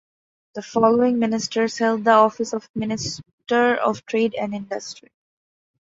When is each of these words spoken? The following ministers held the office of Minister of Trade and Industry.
The 0.55 0.63
following 0.63 1.19
ministers 1.19 1.77
held 1.77 2.05
the 2.05 2.09
office 2.13 2.53
of 2.53 2.67
Minister 2.73 3.75
of 3.75 4.03
Trade 4.07 4.33
and 4.33 4.55
Industry. 4.55 5.11